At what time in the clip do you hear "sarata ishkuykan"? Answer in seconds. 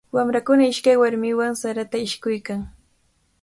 1.61-2.61